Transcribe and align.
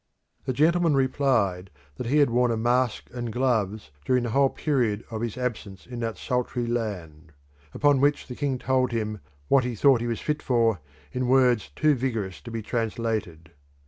The 0.45 0.53
gentleman 0.53 0.95
replied 0.95 1.69
that 1.97 2.07
he 2.07 2.17
had 2.17 2.31
worn 2.31 2.49
a 2.49 2.57
mask 2.57 3.07
and 3.13 3.31
gloves 3.31 3.91
during 4.03 4.23
the 4.23 4.31
whole 4.31 4.49
period 4.49 5.03
of 5.11 5.21
his 5.21 5.37
absence 5.37 5.85
in 5.85 5.99
that 5.99 6.17
sultry 6.17 6.65
land; 6.65 7.33
upon 7.71 8.01
which 8.01 8.25
the 8.25 8.33
king 8.33 8.57
told 8.57 8.91
him 8.91 9.19
what 9.47 9.63
he 9.63 9.75
thought 9.75 10.01
he 10.01 10.07
was 10.07 10.19
fit 10.19 10.41
for 10.41 10.79
in 11.11 11.27
words 11.27 11.69
too 11.75 11.93
vigorous 11.93 12.41
to 12.41 12.49
be 12.49 12.63
translated. 12.63 13.51